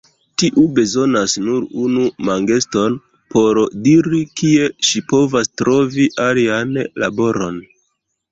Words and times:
Tiu 0.41 0.61
bezonas 0.77 1.33
nur 1.47 1.67
unu 1.87 2.05
mangeston 2.29 2.95
por 3.35 3.61
diri, 3.89 4.23
kie 4.41 4.65
ŝi 4.89 5.03
povas 5.13 5.53
trovi 5.63 6.07
alian 6.25 6.73
laboron. 7.05 7.61